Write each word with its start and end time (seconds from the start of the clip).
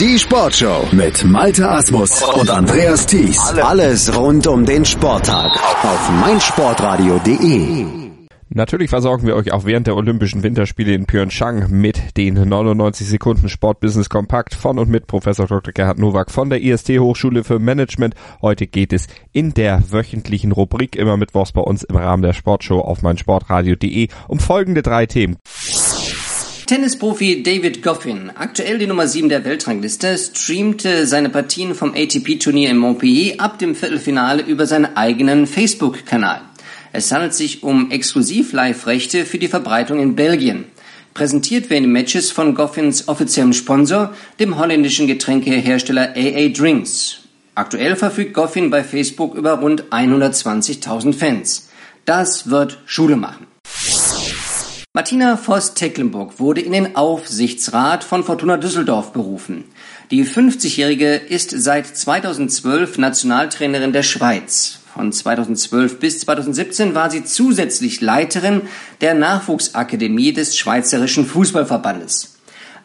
Die 0.00 0.18
Sportshow 0.18 0.88
mit 0.90 1.24
Malte 1.24 1.70
Asmus 1.70 2.20
und 2.20 2.50
Andreas 2.50 3.06
Thies. 3.06 3.38
Alles 3.62 4.12
rund 4.16 4.44
um 4.48 4.64
den 4.64 4.84
Sporttag 4.84 5.52
auf 5.84 6.10
meinsportradio.de. 6.20 8.04
Natürlich 8.48 8.90
versorgen 8.90 9.26
wir 9.26 9.36
euch 9.36 9.52
auch 9.52 9.64
während 9.64 9.86
der 9.86 9.96
Olympischen 9.96 10.42
Winterspiele 10.42 10.94
in 10.94 11.06
Pyeongchang 11.06 11.70
mit 11.70 12.16
den 12.16 12.34
99 12.34 13.06
Sekunden 13.06 13.48
Sportbusiness 13.48 14.08
Kompakt 14.08 14.54
von 14.54 14.80
und 14.80 14.88
mit 14.88 15.06
Professor 15.06 15.46
Dr. 15.46 15.72
Gerhard 15.72 15.98
Nowak 15.98 16.30
von 16.30 16.50
der 16.50 16.60
IST 16.60 16.90
Hochschule 16.98 17.44
für 17.44 17.60
Management. 17.60 18.16
Heute 18.42 18.66
geht 18.66 18.92
es 18.92 19.06
in 19.32 19.54
der 19.54 19.92
wöchentlichen 19.92 20.50
Rubrik 20.50 20.96
immer 20.96 21.16
mittwochs 21.16 21.52
bei 21.52 21.62
uns 21.62 21.84
im 21.84 21.96
Rahmen 21.96 22.22
der 22.22 22.32
Sportshow 22.32 22.80
auf 22.80 23.02
meinsportradio.de 23.02 24.08
um 24.26 24.40
folgende 24.40 24.82
drei 24.82 25.06
Themen. 25.06 25.36
Tennisprofi 26.66 27.42
David 27.42 27.82
Goffin, 27.82 28.30
aktuell 28.34 28.78
die 28.78 28.86
Nummer 28.86 29.06
7 29.06 29.28
der 29.28 29.44
Weltrangliste, 29.44 30.16
streamte 30.16 31.06
seine 31.06 31.28
Partien 31.28 31.74
vom 31.74 31.92
ATP-Turnier 31.94 32.70
in 32.70 32.78
Montpellier 32.78 33.34
ab 33.38 33.58
dem 33.58 33.74
Viertelfinale 33.74 34.42
über 34.42 34.66
seinen 34.66 34.96
eigenen 34.96 35.46
Facebook-Kanal. 35.46 36.40
Es 36.94 37.12
handelt 37.12 37.34
sich 37.34 37.62
um 37.64 37.90
Exklusiv-Live-Rechte 37.90 39.26
für 39.26 39.38
die 39.38 39.48
Verbreitung 39.48 40.00
in 40.00 40.16
Belgien. 40.16 40.64
Präsentiert 41.12 41.68
werden 41.68 41.84
die 41.84 41.90
Matches 41.90 42.30
von 42.30 42.54
Goffins 42.54 43.08
offiziellem 43.08 43.52
Sponsor, 43.52 44.14
dem 44.40 44.56
holländischen 44.58 45.06
Getränkehersteller 45.06 46.14
AA 46.16 46.48
Drinks. 46.48 47.18
Aktuell 47.54 47.94
verfügt 47.94 48.32
Goffin 48.32 48.70
bei 48.70 48.82
Facebook 48.82 49.34
über 49.34 49.58
rund 49.58 49.90
120.000 49.90 51.12
Fans. 51.12 51.68
Das 52.06 52.48
wird 52.48 52.78
Schule 52.86 53.16
machen. 53.16 53.53
Martina 54.96 55.36
Voss-Tecklenburg 55.36 56.38
wurde 56.38 56.60
in 56.60 56.70
den 56.70 56.94
Aufsichtsrat 56.94 58.04
von 58.04 58.22
Fortuna 58.22 58.58
Düsseldorf 58.58 59.12
berufen. 59.12 59.64
Die 60.12 60.24
50-Jährige 60.24 61.16
ist 61.16 61.50
seit 61.50 61.88
2012 61.88 62.98
Nationaltrainerin 62.98 63.92
der 63.92 64.04
Schweiz. 64.04 64.78
Von 64.94 65.10
2012 65.10 65.98
bis 65.98 66.20
2017 66.20 66.94
war 66.94 67.10
sie 67.10 67.24
zusätzlich 67.24 68.02
Leiterin 68.02 68.62
der 69.00 69.14
Nachwuchsakademie 69.14 70.32
des 70.32 70.56
Schweizerischen 70.56 71.26
Fußballverbandes. 71.26 72.36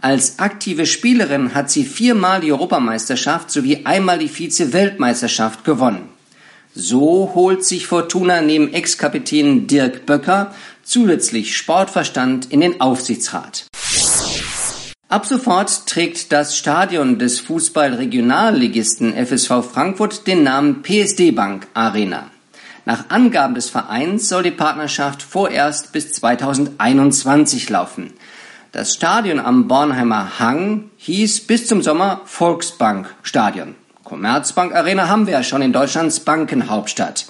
Als 0.00 0.38
aktive 0.38 0.86
Spielerin 0.86 1.54
hat 1.54 1.70
sie 1.70 1.84
viermal 1.84 2.40
die 2.40 2.52
Europameisterschaft 2.52 3.50
sowie 3.50 3.84
einmal 3.84 4.18
die 4.18 4.30
Vize-Weltmeisterschaft 4.30 5.62
gewonnen. 5.62 6.08
So 6.74 7.32
holt 7.34 7.64
sich 7.64 7.86
Fortuna 7.86 8.40
neben 8.40 8.72
Ex-Kapitän 8.72 9.66
Dirk 9.66 10.06
Böcker 10.06 10.54
zusätzlich 10.82 11.56
Sportverstand 11.56 12.52
in 12.52 12.60
den 12.60 12.80
Aufsichtsrat. 12.80 13.66
Ab 15.08 15.24
sofort 15.24 15.86
trägt 15.86 16.32
das 16.32 16.56
Stadion 16.56 17.18
des 17.18 17.40
Fußball-Regionalligisten 17.40 19.14
FSV 19.14 19.62
Frankfurt 19.72 20.26
den 20.26 20.42
Namen 20.42 20.82
PSD 20.82 21.30
Bank 21.30 21.66
Arena. 21.72 22.30
Nach 22.84 23.08
Angaben 23.08 23.54
des 23.54 23.70
Vereins 23.70 24.28
soll 24.28 24.42
die 24.42 24.50
Partnerschaft 24.50 25.22
vorerst 25.22 25.92
bis 25.92 26.12
2021 26.12 27.70
laufen. 27.70 28.12
Das 28.72 28.94
Stadion 28.94 29.40
am 29.40 29.66
Bornheimer 29.66 30.38
Hang 30.38 30.90
hieß 30.98 31.40
bis 31.46 31.66
zum 31.66 31.82
Sommer 31.82 32.20
Volksbank 32.26 33.14
Stadion. 33.22 33.74
Commerzbank 34.08 34.74
Arena 34.74 35.08
haben 35.08 35.26
wir 35.26 35.34
ja 35.34 35.42
schon 35.42 35.60
in 35.60 35.72
Deutschlands 35.72 36.20
Bankenhauptstadt. 36.20 37.26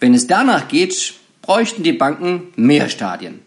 Wenn 0.00 0.14
es 0.14 0.26
danach 0.26 0.66
geht, 0.68 1.14
bräuchten 1.42 1.82
die 1.82 1.92
Banken 1.92 2.52
mehr 2.56 2.88
Stadien. 2.88 3.42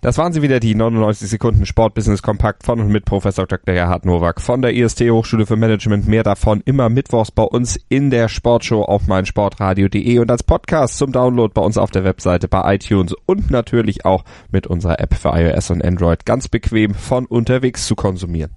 Das 0.00 0.16
waren 0.16 0.32
sie 0.32 0.40
wieder, 0.40 0.60
die 0.60 0.74
99 0.74 1.28
Sekunden 1.28 1.66
Sportbusiness 1.66 2.22
Kompakt 2.22 2.64
von 2.64 2.80
und 2.80 2.88
mit 2.88 3.04
Professor 3.04 3.46
Dr. 3.46 3.74
Gerhard 3.74 4.06
Nowak 4.06 4.40
von 4.40 4.62
der 4.62 4.72
IST 4.72 5.02
Hochschule 5.02 5.44
für 5.44 5.56
Management. 5.56 6.08
Mehr 6.08 6.22
davon 6.22 6.62
immer 6.64 6.88
mittwochs 6.88 7.30
bei 7.30 7.42
uns 7.42 7.78
in 7.90 8.08
der 8.08 8.30
Sportshow 8.30 8.82
auf 8.82 9.06
meinsportradio.de 9.06 10.18
und 10.20 10.30
als 10.30 10.42
Podcast 10.42 10.96
zum 10.96 11.12
Download 11.12 11.52
bei 11.52 11.60
uns 11.60 11.76
auf 11.76 11.90
der 11.90 12.04
Webseite 12.04 12.48
bei 12.48 12.76
iTunes 12.76 13.14
und 13.26 13.50
natürlich 13.50 14.06
auch 14.06 14.24
mit 14.50 14.66
unserer 14.66 15.00
App 15.00 15.12
für 15.12 15.32
iOS 15.34 15.68
und 15.68 15.84
Android 15.84 16.24
ganz 16.24 16.48
bequem 16.48 16.94
von 16.94 17.26
unterwegs 17.26 17.86
zu 17.86 17.94
konsumieren. 17.94 18.56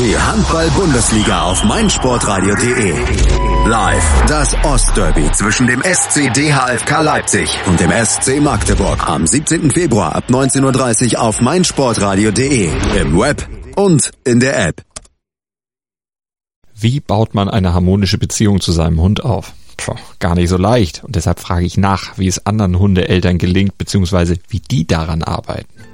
Die 0.00 0.18
Handball-Bundesliga 0.18 1.42
auf 1.42 1.62
meinsportradio.de. 1.62 2.94
Live 3.68 4.24
das 4.26 4.52
Ostderby 4.64 5.30
zwischen 5.30 5.68
dem 5.68 5.82
SC 5.82 6.34
DHFK 6.34 7.02
Leipzig 7.02 7.48
und 7.68 7.78
dem 7.78 7.92
SC 7.92 8.40
Magdeburg 8.40 9.08
am 9.08 9.24
17. 9.24 9.70
Februar 9.70 10.16
ab 10.16 10.24
19.30 10.28 11.14
Uhr 11.14 11.22
auf 11.22 11.40
meinsportradio.de, 11.40 12.70
im 13.00 13.16
Web 13.16 13.48
und 13.76 14.10
in 14.24 14.40
der 14.40 14.66
App. 14.66 14.82
Wie 16.74 16.98
baut 16.98 17.34
man 17.34 17.48
eine 17.48 17.72
harmonische 17.72 18.18
Beziehung 18.18 18.60
zu 18.60 18.72
seinem 18.72 19.00
Hund 19.00 19.22
auf? 19.22 19.52
Puh, 19.76 19.94
gar 20.18 20.34
nicht 20.34 20.48
so 20.48 20.56
leicht. 20.56 21.04
Und 21.04 21.14
deshalb 21.14 21.38
frage 21.38 21.66
ich 21.66 21.76
nach, 21.76 22.18
wie 22.18 22.26
es 22.26 22.44
anderen 22.46 22.80
Hundeeltern 22.80 23.38
gelingt, 23.38 23.78
beziehungsweise 23.78 24.38
wie 24.48 24.58
die 24.58 24.88
daran 24.88 25.22
arbeiten. 25.22 25.93